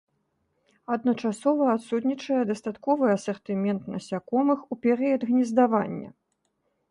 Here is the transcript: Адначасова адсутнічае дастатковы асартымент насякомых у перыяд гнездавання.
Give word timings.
Адначасова 0.93 1.65
адсутнічае 1.73 2.39
дастатковы 2.53 3.05
асартымент 3.17 3.81
насякомых 3.95 4.59
у 4.77 4.81
перыяд 4.87 5.21
гнездавання. 5.33 6.09